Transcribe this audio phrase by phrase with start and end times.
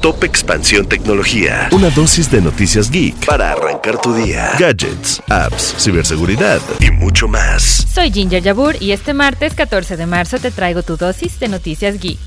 [0.00, 1.68] Top Expansión Tecnología.
[1.72, 4.52] Una dosis de noticias geek para arrancar tu día.
[4.58, 7.86] Gadgets, apps, ciberseguridad y mucho más.
[7.92, 12.00] Soy Ginger Yabur y este martes 14 de marzo te traigo tu dosis de noticias
[12.00, 12.18] geek.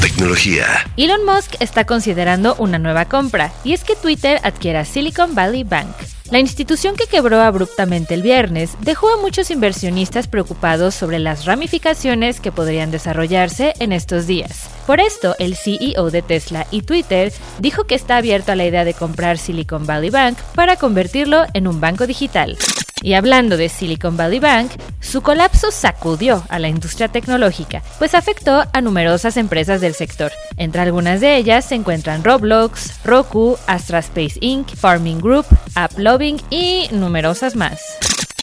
[0.00, 0.64] Tecnología.
[0.96, 5.94] Elon Musk está considerando una nueva compra y es que Twitter adquiera Silicon Valley Bank.
[6.32, 12.40] La institución que quebró abruptamente el viernes dejó a muchos inversionistas preocupados sobre las ramificaciones
[12.40, 14.70] que podrían desarrollarse en estos días.
[14.86, 18.86] Por esto, el CEO de Tesla y Twitter dijo que está abierto a la idea
[18.86, 22.56] de comprar Silicon Valley Bank para convertirlo en un banco digital.
[23.02, 24.70] Y hablando de Silicon Valley Bank,
[25.00, 30.30] su colapso sacudió a la industria tecnológica, pues afectó a numerosas empresas del sector.
[30.56, 36.88] Entre algunas de ellas se encuentran Roblox, Roku, Astra Space Inc., Farming Group, AppLoving y
[36.92, 37.80] numerosas más.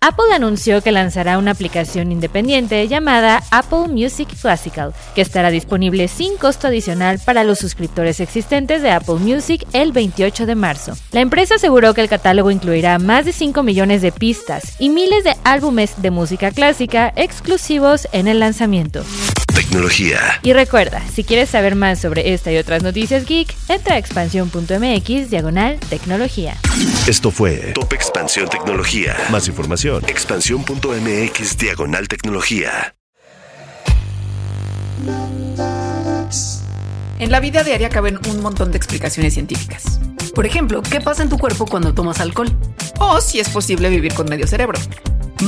[0.01, 6.37] Apple anunció que lanzará una aplicación independiente llamada Apple Music Classical, que estará disponible sin
[6.37, 10.93] costo adicional para los suscriptores existentes de Apple Music el 28 de marzo.
[11.11, 15.25] La empresa aseguró que el catálogo incluirá más de 5 millones de pistas y miles
[15.25, 19.03] de álbumes de música clásica exclusivos en el lanzamiento.
[19.53, 20.19] Tecnología.
[20.43, 25.29] Y recuerda, si quieres saber más sobre esta y otras noticias geek, entra a expansión.mx
[25.29, 26.57] diagonal tecnología.
[27.07, 29.15] Esto fue Top Expansión Tecnología.
[29.29, 30.03] Más información.
[30.07, 32.95] Expansión.mx diagonal tecnología.
[37.19, 39.99] En la vida diaria caben un montón de explicaciones científicas.
[40.33, 42.49] Por ejemplo, ¿qué pasa en tu cuerpo cuando tomas alcohol?
[42.99, 44.79] O si es posible vivir con medio cerebro.